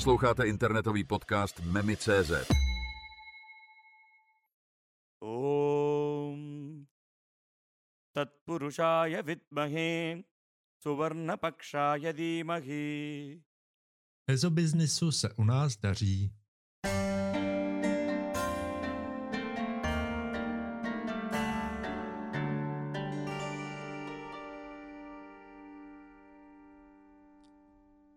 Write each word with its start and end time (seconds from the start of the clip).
Posloucháte 0.00 0.48
internetový 0.48 1.04
podcast 1.04 1.60
Memi.cz 1.60 2.32
Om. 5.20 6.86
Tatpurušáje 8.12 9.22
vidmahe 9.22 10.18
Suvarnapakšáje 10.82 12.12
dýmahe 12.12 12.84
Ezobiznisu 14.26 15.12
se 15.12 15.32
u 15.36 15.44
nás 15.44 15.76
daří. 15.76 16.32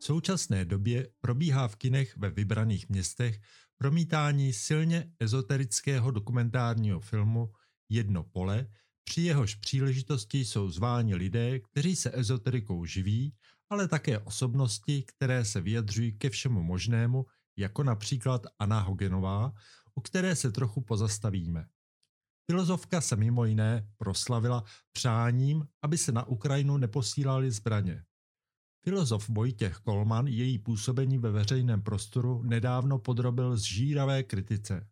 V 0.04 0.06
současné 0.06 0.66
době 0.66 1.10
probíhá 1.22 1.68
v 1.68 1.76
kinech 1.76 2.18
ve 2.18 2.30
vybraných 2.30 2.90
městech 2.90 3.40
promítání 3.78 4.54
silně 4.54 5.12
ezoterického 5.20 6.12
dokumentárního 6.12 7.00
filmu 7.00 7.52
Jedno 7.90 8.24
pole, 8.24 8.68
při 9.04 9.22
jehož 9.22 9.56
příležitosti 9.56 10.46
jsou 10.46 10.70
zváni 10.70 11.16
lidé, 11.16 11.60
kteří 11.60 11.96
se 11.96 12.12
ezoterikou 12.14 12.86
živí, 12.86 13.36
ale 13.70 13.88
také 13.88 14.20
osobnosti, 14.20 15.04
které 15.04 15.46
se 15.46 15.62
vyjadřují 15.62 16.18
ke 16.18 16.30
všemu 16.30 16.64
možnému, 16.64 17.26
jako 17.58 17.84
například 17.84 18.42
Anna 18.60 18.80
Hogenová, 18.80 19.54
u 19.96 20.02
které 20.02 20.36
se 20.36 20.52
trochu 20.52 20.82
pozastavíme. 20.82 21.66
Filozofka 22.52 23.02
se 23.02 23.16
mimo 23.16 23.46
jiné 23.46 23.88
proslavila 23.98 24.64
přáním, 24.92 25.68
aby 25.82 25.98
se 25.98 26.12
na 26.12 26.28
Ukrajinu 26.28 26.78
neposílali 26.78 27.52
zbraně. 27.52 28.04
Filozof 28.86 29.30
Vojtěch 29.30 29.76
Kolman 29.76 30.28
její 30.28 30.60
působení 30.60 31.18
ve 31.18 31.32
veřejném 31.32 31.82
prostoru 31.82 32.44
nedávno 32.44 33.00
podrobil 33.00 33.58
zžíravé 33.58 34.24
kritice. 34.24 34.88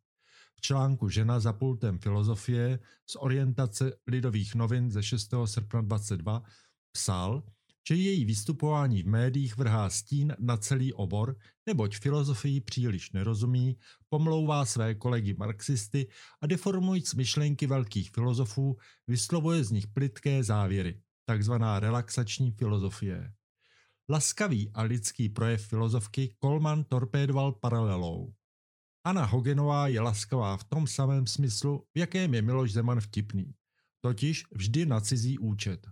V 0.56 0.62
článku 0.62 1.10
Žena 1.10 1.40
za 1.40 1.54
pultem 1.54 2.00
filozofie 2.00 2.80
z 3.10 3.16
orientace 3.16 3.94
Lidových 4.08 4.56
novin 4.56 4.92
ze 4.92 5.04
6. 5.04 5.34
srpna 5.46 5.82
22 5.82 6.44
psal, 6.92 7.44
že 7.88 7.96
její 7.96 8.26
vystupování 8.26 9.04
v 9.04 9.08
médiích 9.08 9.58
vrhá 9.58 9.90
stín 9.90 10.36
na 10.40 10.58
celý 10.58 10.94
obor, 10.94 11.36
neboť 11.66 11.98
filozofii 11.98 12.62
příliš 12.62 13.12
nerozumí, 13.12 13.78
pomlouvá 14.10 14.66
své 14.66 14.96
kolegy 14.96 15.34
marxisty 15.34 16.08
a 16.42 16.48
deformujíc 16.48 17.14
myšlenky 17.14 17.68
velkých 17.68 18.12
filozofů, 18.12 18.78
vyslovuje 19.08 19.64
z 19.64 19.72
nich 19.72 19.88
plitké 19.88 20.44
závěry, 20.44 21.02
takzvaná 21.26 21.80
relaxační 21.80 22.52
filozofie. 22.52 23.34
Laskavý 24.10 24.72
a 24.74 24.82
lidský 24.82 25.30
projev 25.30 25.68
filozofky 25.68 26.36
Kolman 26.40 26.84
torpédoval 26.84 27.52
paralelou. 27.52 28.34
Anna 29.04 29.26
Hogenová 29.26 29.88
je 29.88 30.02
laskavá 30.02 30.58
v 30.58 30.64
tom 30.64 30.88
samém 30.88 31.28
smyslu, 31.28 31.86
v 31.96 32.00
jakém 32.00 32.34
je 32.34 32.42
Miloš 32.42 32.72
Zeman 32.72 33.02
vtipný, 33.02 33.54
totiž 34.02 34.46
vždy 34.52 34.86
na 34.86 35.00
cizí 35.00 35.40
účet. 35.40 35.88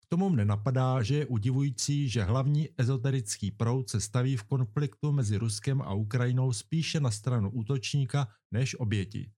K 0.00 0.06
tomu 0.08 0.28
mne 0.28 0.44
napadá, 0.44 1.02
že 1.02 1.14
je 1.14 1.26
udivující, 1.26 2.08
že 2.08 2.24
hlavní 2.24 2.68
ezoterický 2.78 3.50
proud 3.50 3.88
se 3.90 4.00
staví 4.00 4.36
v 4.36 4.44
konfliktu 4.44 5.12
mezi 5.12 5.36
Ruskem 5.36 5.82
a 5.82 5.92
Ukrajinou 5.92 6.52
spíše 6.52 7.00
na 7.00 7.10
stranu 7.10 7.50
útočníka 7.50 8.28
než 8.50 8.74
oběti. 8.80 9.32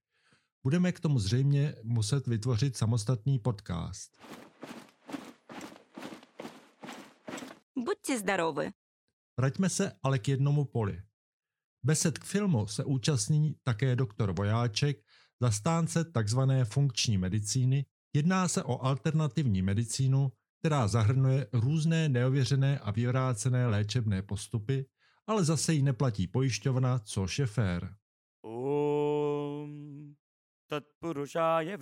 Budeme 0.62 0.92
k 0.92 1.00
tomu 1.00 1.18
zřejmě 1.18 1.74
muset 1.82 2.26
vytvořit 2.26 2.76
samostatný 2.76 3.38
podcast. 3.38 4.16
buďte 7.90 8.18
zdarovi. 8.18 8.70
Vraťme 9.36 9.68
se 9.68 9.92
ale 10.02 10.18
k 10.18 10.28
jednomu 10.28 10.64
poli. 10.64 11.02
Besed 11.82 12.18
k 12.18 12.24
filmu 12.24 12.66
se 12.66 12.84
účastní 12.84 13.56
také 13.62 13.96
doktor 13.96 14.32
Vojáček, 14.32 15.02
zastánce 15.40 16.04
tzv. 16.04 16.40
funkční 16.64 17.18
medicíny. 17.18 17.86
Jedná 18.12 18.48
se 18.48 18.62
o 18.62 18.84
alternativní 18.84 19.62
medicínu, 19.62 20.32
která 20.58 20.88
zahrnuje 20.88 21.46
různé 21.52 22.08
neověřené 22.08 22.78
a 22.78 22.90
vyvrácené 22.90 23.66
léčebné 23.66 24.22
postupy, 24.22 24.86
ale 25.26 25.44
zase 25.44 25.74
ji 25.74 25.82
neplatí 25.82 26.26
pojišťovna, 26.26 26.98
což 26.98 27.38
je 27.38 27.46
fér. 27.46 27.94
Om, 28.44 30.14
tatpurušáje 30.66 31.76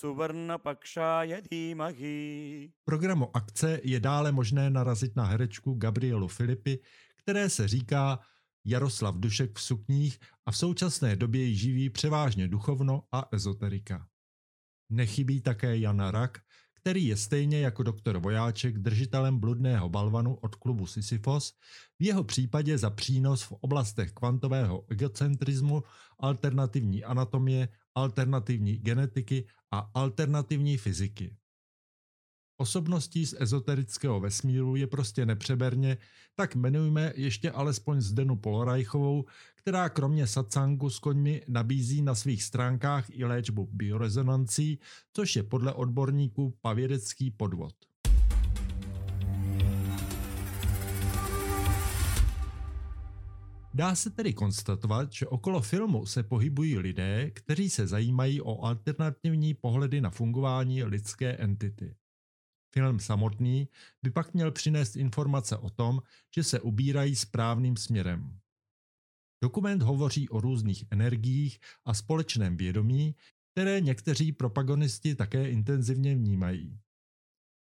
Suvarnapakšáje 0.00 1.42
dýmahy. 1.50 2.72
Programu 2.84 3.36
akce 3.36 3.80
je 3.84 4.00
dále 4.00 4.32
možné 4.32 4.70
narazit 4.70 5.16
na 5.16 5.24
herečku 5.24 5.74
Gabrielu 5.74 6.28
Filipy, 6.28 6.80
které 7.16 7.50
se 7.50 7.68
říká 7.68 8.18
Jaroslav 8.64 9.14
Dušek 9.16 9.58
v 9.58 9.62
sukních 9.62 10.18
a 10.46 10.50
v 10.50 10.56
současné 10.56 11.16
době 11.16 11.44
ji 11.44 11.56
živí 11.56 11.90
převážně 11.90 12.48
duchovno 12.48 13.02
a 13.12 13.28
ezoterika. 13.32 14.06
Nechybí 14.90 15.40
také 15.40 15.78
Jana 15.78 16.10
Rak, 16.10 16.38
který 16.74 17.06
je 17.06 17.16
stejně 17.16 17.60
jako 17.60 17.82
doktor 17.82 18.18
Vojáček 18.18 18.78
držitelem 18.78 19.38
bludného 19.38 19.88
balvanu 19.88 20.34
od 20.34 20.54
klubu 20.54 20.86
Sisyfos, 20.86 21.52
v 21.98 22.04
jeho 22.04 22.24
případě 22.24 22.78
za 22.78 22.90
přínos 22.90 23.42
v 23.42 23.52
oblastech 23.52 24.12
kvantového 24.12 24.84
egocentrismu, 24.88 25.82
alternativní 26.18 27.04
anatomie, 27.04 27.68
alternativní 27.94 28.78
genetiky 28.78 29.46
a 29.70 29.90
alternativní 29.94 30.76
fyziky. 30.76 31.36
Osobností 32.60 33.26
z 33.26 33.34
ezoterického 33.38 34.20
vesmíru 34.20 34.76
je 34.76 34.86
prostě 34.86 35.26
nepřeberně, 35.26 35.98
tak 36.34 36.54
jmenujme 36.54 37.12
ještě 37.16 37.50
alespoň 37.50 38.00
Zdenu 38.00 38.36
Polorajchovou, 38.36 39.24
která 39.54 39.88
kromě 39.88 40.26
satsangu 40.26 40.90
s 40.90 40.98
koňmi 40.98 41.42
nabízí 41.48 42.02
na 42.02 42.14
svých 42.14 42.42
stránkách 42.42 43.10
i 43.10 43.24
léčbu 43.24 43.68
biorezonancí, 43.72 44.78
což 45.12 45.36
je 45.36 45.42
podle 45.42 45.72
odborníků 45.72 46.58
pavědecký 46.60 47.30
podvod. 47.30 47.89
Dá 53.74 53.94
se 53.94 54.10
tedy 54.10 54.34
konstatovat, 54.34 55.12
že 55.12 55.26
okolo 55.26 55.60
filmu 55.60 56.06
se 56.06 56.22
pohybují 56.22 56.78
lidé, 56.78 57.30
kteří 57.30 57.70
se 57.70 57.86
zajímají 57.86 58.40
o 58.40 58.64
alternativní 58.64 59.54
pohledy 59.54 60.00
na 60.00 60.10
fungování 60.10 60.84
lidské 60.84 61.36
entity. 61.36 61.94
Film 62.74 63.00
samotný 63.00 63.68
by 64.02 64.10
pak 64.10 64.34
měl 64.34 64.50
přinést 64.50 64.96
informace 64.96 65.56
o 65.56 65.70
tom, 65.70 66.02
že 66.34 66.44
se 66.44 66.60
ubírají 66.60 67.16
správným 67.16 67.76
směrem. 67.76 68.40
Dokument 69.42 69.82
hovoří 69.82 70.28
o 70.28 70.40
různých 70.40 70.84
energiích 70.90 71.60
a 71.84 71.94
společném 71.94 72.56
vědomí, 72.56 73.14
které 73.52 73.80
někteří 73.80 74.32
propagonisti 74.32 75.14
také 75.14 75.50
intenzivně 75.50 76.14
vnímají. 76.14 76.78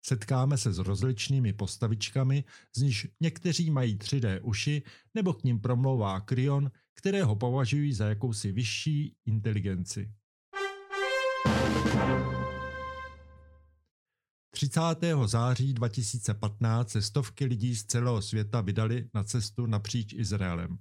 Setkáme 0.04 0.58
se 0.58 0.72
s 0.72 0.78
rozličnými 0.78 1.52
postavičkami, 1.52 2.44
z 2.76 2.82
nichž 2.82 3.06
někteří 3.20 3.70
mají 3.70 3.96
3D 3.96 4.40
uši 4.42 4.82
nebo 5.14 5.32
k 5.32 5.44
ním 5.44 5.60
promlouvá 5.60 6.20
Kryon, 6.20 6.70
kterého 6.94 7.36
považují 7.36 7.92
za 7.92 8.08
jakousi 8.08 8.52
vyšší 8.52 9.16
inteligenci. 9.26 10.12
30. 14.50 14.80
září 15.24 15.74
2015 15.74 16.90
se 16.90 17.02
stovky 17.02 17.44
lidí 17.44 17.76
z 17.76 17.84
celého 17.84 18.22
světa 18.22 18.60
vydali 18.60 19.08
na 19.14 19.24
cestu 19.24 19.66
napříč 19.66 20.12
Izraelem. 20.12 20.78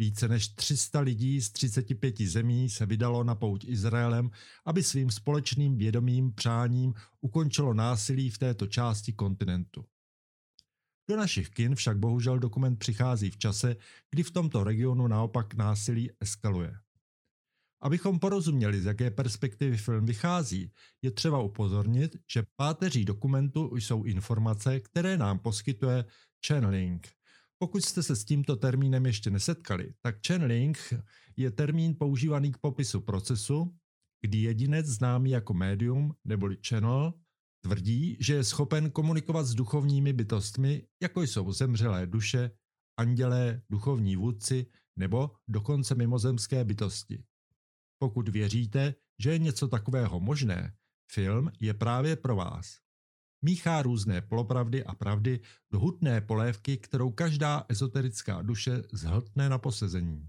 Více 0.00 0.28
než 0.28 0.48
300 0.48 1.00
lidí 1.00 1.42
z 1.42 1.50
35 1.50 2.20
zemí 2.20 2.70
se 2.70 2.86
vydalo 2.86 3.24
na 3.24 3.34
pouť 3.34 3.64
Izraelem, 3.64 4.30
aby 4.64 4.82
svým 4.82 5.10
společným 5.10 5.76
vědomým 5.76 6.32
přáním 6.32 6.94
ukončilo 7.20 7.74
násilí 7.74 8.30
v 8.30 8.38
této 8.38 8.66
části 8.66 9.12
kontinentu. 9.12 9.84
Do 11.10 11.16
našich 11.16 11.50
kin 11.50 11.74
však 11.74 11.98
bohužel 11.98 12.38
dokument 12.38 12.76
přichází 12.76 13.30
v 13.30 13.38
čase, 13.38 13.76
kdy 14.10 14.22
v 14.22 14.30
tomto 14.30 14.64
regionu 14.64 15.06
naopak 15.06 15.54
násilí 15.54 16.10
eskaluje. 16.20 16.74
Abychom 17.82 18.18
porozuměli, 18.18 18.80
z 18.80 18.84
jaké 18.84 19.10
perspektivy 19.10 19.76
film 19.76 20.06
vychází, 20.06 20.72
je 21.02 21.10
třeba 21.10 21.42
upozornit, 21.42 22.16
že 22.32 22.46
páteří 22.56 23.04
dokumentu 23.04 23.76
jsou 23.76 24.04
informace, 24.04 24.80
které 24.80 25.16
nám 25.16 25.38
poskytuje 25.38 26.04
channeling. 26.46 27.19
Pokud 27.62 27.84
jste 27.84 28.02
se 28.02 28.16
s 28.16 28.24
tímto 28.24 28.56
termínem 28.56 29.06
ještě 29.06 29.30
nesetkali, 29.30 29.94
tak 30.02 30.16
channeling 30.26 30.78
je 31.36 31.50
termín 31.50 31.94
používaný 31.98 32.52
k 32.52 32.58
popisu 32.58 33.00
procesu, 33.00 33.76
kdy 34.20 34.38
jedinec 34.38 34.86
známý 34.86 35.30
jako 35.30 35.54
médium 35.54 36.14
neboli 36.24 36.56
channel 36.68 37.14
tvrdí, 37.64 38.16
že 38.20 38.34
je 38.34 38.44
schopen 38.44 38.90
komunikovat 38.90 39.44
s 39.44 39.54
duchovními 39.54 40.12
bytostmi, 40.12 40.86
jako 41.02 41.22
jsou 41.22 41.52
zemřelé 41.52 42.06
duše, 42.06 42.50
andělé, 42.96 43.62
duchovní 43.70 44.16
vůdci 44.16 44.66
nebo 44.96 45.30
dokonce 45.48 45.94
mimozemské 45.94 46.64
bytosti. 46.64 47.24
Pokud 47.98 48.28
věříte, 48.28 48.94
že 49.18 49.30
je 49.30 49.38
něco 49.38 49.68
takového 49.68 50.20
možné, 50.20 50.74
film 51.12 51.50
je 51.60 51.74
právě 51.74 52.16
pro 52.16 52.36
vás. 52.36 52.78
Míchá 53.42 53.82
různé 53.82 54.20
polopravdy 54.20 54.84
a 54.84 54.94
pravdy 54.94 55.40
do 55.70 55.78
hutné 55.80 56.20
polévky, 56.20 56.76
kterou 56.76 57.10
každá 57.10 57.64
ezoterická 57.68 58.42
duše 58.42 58.82
zhltne 58.92 59.48
na 59.48 59.58
posezení. 59.58 60.28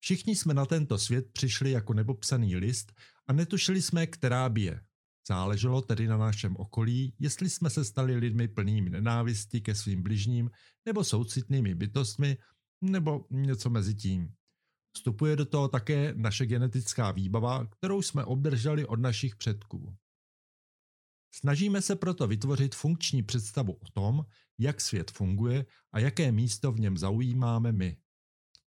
Všichni 0.00 0.36
jsme 0.36 0.54
na 0.54 0.66
tento 0.66 0.98
svět 0.98 1.32
přišli 1.32 1.70
jako 1.70 1.94
nepopsaný 1.94 2.56
list 2.56 2.92
a 3.26 3.32
netušili 3.32 3.82
jsme, 3.82 4.06
která 4.06 4.48
bije. 4.48 4.80
Záleželo 5.28 5.82
tedy 5.82 6.06
na 6.08 6.16
našem 6.16 6.56
okolí, 6.56 7.14
jestli 7.18 7.50
jsme 7.50 7.70
se 7.70 7.84
stali 7.84 8.16
lidmi 8.16 8.48
plnými 8.48 8.90
nenávisti 8.90 9.60
ke 9.60 9.74
svým 9.74 10.02
bližním 10.02 10.50
nebo 10.86 11.04
soucitnými 11.04 11.74
bytostmi, 11.74 12.36
nebo 12.80 13.26
něco 13.30 13.70
mezi 13.70 13.94
tím. 13.94 14.34
Vstupuje 14.96 15.36
do 15.36 15.44
toho 15.44 15.68
také 15.68 16.14
naše 16.16 16.46
genetická 16.46 17.10
výbava, 17.10 17.66
kterou 17.66 18.02
jsme 18.02 18.24
obdrželi 18.24 18.86
od 18.86 19.00
našich 19.00 19.36
předků. 19.36 19.96
Snažíme 21.34 21.82
se 21.82 21.96
proto 21.96 22.26
vytvořit 22.26 22.74
funkční 22.74 23.22
představu 23.22 23.72
o 23.72 23.86
tom, 23.92 24.24
jak 24.58 24.80
svět 24.80 25.10
funguje 25.10 25.66
a 25.92 25.98
jaké 25.98 26.32
místo 26.32 26.72
v 26.72 26.80
něm 26.80 26.98
zaujímáme 26.98 27.72
my. 27.72 27.96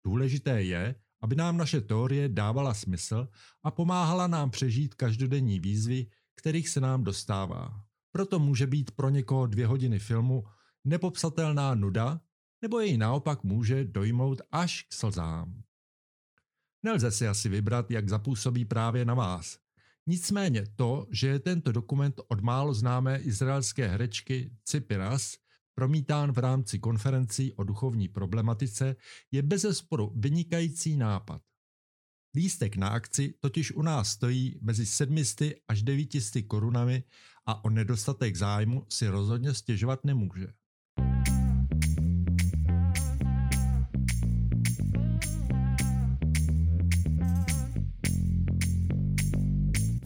Důležité 0.05 0.63
je, 0.63 0.95
aby 1.21 1.35
nám 1.35 1.57
naše 1.57 1.81
teorie 1.81 2.29
dávala 2.29 2.73
smysl 2.73 3.27
a 3.63 3.71
pomáhala 3.71 4.27
nám 4.27 4.51
přežít 4.51 4.95
každodenní 4.95 5.59
výzvy, 5.59 6.07
kterých 6.35 6.69
se 6.69 6.79
nám 6.79 7.03
dostává. 7.03 7.83
Proto 8.11 8.39
může 8.39 8.67
být 8.67 8.91
pro 8.91 9.09
někoho 9.09 9.47
dvě 9.47 9.67
hodiny 9.67 9.99
filmu 9.99 10.43
nepopsatelná 10.85 11.75
nuda, 11.75 12.21
nebo 12.61 12.79
jej 12.79 12.97
naopak 12.97 13.43
může 13.43 13.83
dojmout 13.83 14.41
až 14.51 14.83
k 14.83 14.93
slzám. 14.93 15.63
Nelze 16.83 17.11
si 17.11 17.27
asi 17.27 17.49
vybrat, 17.49 17.91
jak 17.91 18.09
zapůsobí 18.09 18.65
právě 18.65 19.05
na 19.05 19.13
vás. 19.13 19.59
Nicméně 20.07 20.63
to, 20.75 21.07
že 21.11 21.27
je 21.27 21.39
tento 21.39 21.71
dokument 21.71 22.21
od 22.27 22.41
málo 22.41 22.73
známé 22.73 23.19
izraelské 23.19 23.87
herečky 23.87 24.51
Cipiras 24.63 25.37
promítán 25.75 26.31
v 26.31 26.37
rámci 26.37 26.79
konferencí 26.79 27.53
o 27.53 27.63
duchovní 27.63 28.07
problematice, 28.07 28.95
je 29.31 29.41
bezesporu 29.41 30.13
vynikající 30.15 30.97
nápad. 30.97 31.41
Lístek 32.35 32.75
na 32.75 32.89
akci 32.89 33.33
totiž 33.39 33.71
u 33.71 33.81
nás 33.81 34.09
stojí 34.09 34.59
mezi 34.61 34.85
700 34.85 35.53
až 35.67 35.83
900 35.83 36.45
korunami 36.47 37.03
a 37.45 37.63
o 37.65 37.69
nedostatek 37.69 38.35
zájmu 38.35 38.85
si 38.89 39.07
rozhodně 39.07 39.53
stěžovat 39.53 40.05
nemůže. 40.05 40.47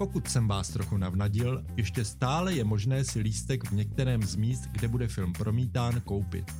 Pokud 0.04 0.28
jsem 0.28 0.48
vás 0.48 0.70
trochu 0.70 0.98
navnadil, 0.98 1.66
ještě 1.78 2.06
stále 2.06 2.54
je 2.54 2.64
možné 2.64 3.04
si 3.04 3.20
lístek 3.20 3.64
v 3.64 3.72
některém 3.72 4.24
z 4.24 4.36
míst, 4.36 4.64
kde 4.72 4.88
bude 4.88 5.08
film 5.08 5.34
promítán, 5.34 6.02
koupit. 6.02 6.52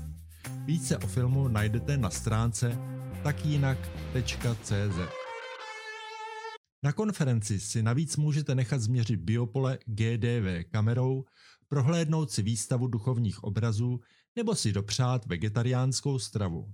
Více 0.66 0.98
o 0.98 1.08
filmu 1.08 1.48
najdete 1.48 1.98
na 1.98 2.10
stránce 2.10 2.80
takjinak.cz. 3.24 4.98
Na 6.84 6.92
konferenci 6.94 7.60
si 7.60 7.84
navíc 7.84 8.18
můžete 8.18 8.56
nechat 8.56 8.82
změřit 8.82 9.20
biopole 9.20 9.78
GDV 9.86 10.72
kamerou, 10.72 11.26
prohlédnout 11.68 12.32
si 12.32 12.42
výstavu 12.42 12.88
duchovních 12.88 13.44
obrazů 13.44 14.00
nebo 14.36 14.56
si 14.56 14.74
dopřát 14.74 15.26
vegetariánskou 15.26 16.20
stravu. 16.20 16.74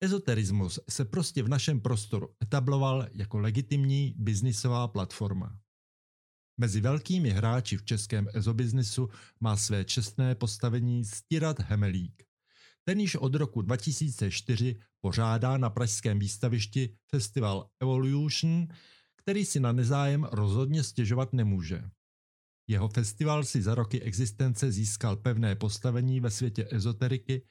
Ezoterismus 0.00 0.80
se 0.90 1.04
prostě 1.04 1.42
v 1.42 1.48
našem 1.48 1.80
prostoru 1.80 2.28
etabloval 2.42 3.06
jako 3.12 3.38
legitimní 3.38 4.14
biznisová 4.18 4.88
platforma. 4.88 5.58
Mezi 6.60 6.80
velkými 6.80 7.30
hráči 7.30 7.76
v 7.76 7.84
českém 7.84 8.28
ezobiznisu 8.34 9.08
má 9.40 9.56
své 9.56 9.84
čestné 9.84 10.34
postavení 10.34 11.04
Stirat 11.04 11.60
Hemelík. 11.60 12.22
Ten 12.84 13.00
již 13.00 13.14
od 13.16 13.34
roku 13.34 13.62
2004 13.62 14.80
pořádá 15.00 15.58
na 15.58 15.70
pražském 15.70 16.18
výstavišti 16.18 16.96
festival 17.10 17.70
Evolution, 17.80 18.66
který 19.16 19.44
si 19.44 19.60
na 19.60 19.72
nezájem 19.72 20.24
rozhodně 20.24 20.82
stěžovat 20.82 21.32
nemůže. 21.32 21.90
Jeho 22.68 22.88
festival 22.88 23.44
si 23.44 23.62
za 23.62 23.74
roky 23.74 24.02
existence 24.02 24.72
získal 24.72 25.16
pevné 25.16 25.54
postavení 25.54 26.20
ve 26.20 26.30
světě 26.30 26.68
ezoteriky 26.70 27.42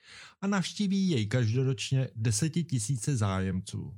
a 0.41 0.47
navštíví 0.47 1.09
jej 1.09 1.27
každoročně 1.27 2.09
desetitisíce 2.15 3.17
zájemců. 3.17 3.97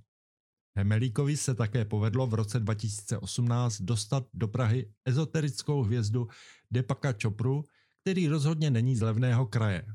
Hemelíkovi 0.78 1.38
se 1.38 1.56
také 1.56 1.86
povedlo 1.86 2.28
v 2.28 2.34
roce 2.34 2.60
2018 2.60 3.82
dostat 3.82 4.28
do 4.34 4.48
Prahy 4.48 4.92
ezoterickou 5.06 5.84
hvězdu 5.84 6.28
Depaka 6.72 7.14
Čopru, 7.14 7.66
který 8.02 8.28
rozhodně 8.28 8.72
není 8.72 8.96
z 8.96 9.02
levného 9.02 9.46
kraje. 9.46 9.86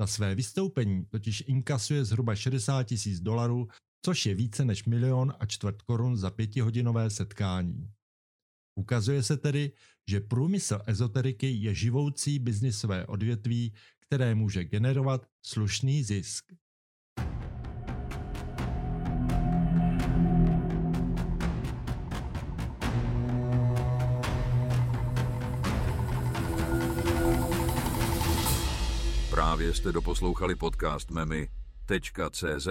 Za 0.00 0.06
své 0.06 0.34
vystoupení 0.34 1.06
totiž 1.06 1.44
inkasuje 1.46 2.04
zhruba 2.04 2.34
60 2.34 2.82
tisíc 2.82 3.20
dolarů, 3.20 3.68
což 4.04 4.26
je 4.26 4.34
více 4.34 4.64
než 4.64 4.84
milion 4.84 5.34
a 5.40 5.46
čtvrt 5.46 5.82
korun 5.82 6.16
za 6.16 6.30
pětihodinové 6.30 7.10
setkání. 7.10 7.90
Ukazuje 8.74 9.22
se 9.22 9.36
tedy, 9.36 9.72
že 10.08 10.20
průmysl 10.20 10.80
ezoteriky 10.86 11.50
je 11.50 11.74
živoucí 11.74 12.38
biznisové 12.38 13.06
odvětví, 13.06 13.72
které 14.00 14.34
může 14.34 14.64
generovat 14.64 15.26
slušný 15.42 16.02
zisk. 16.02 16.52
Právě 29.30 29.74
jste 29.74 29.92
doposlouchali 29.92 30.54
podcast 30.54 31.10
Memy.cz. 31.10 32.68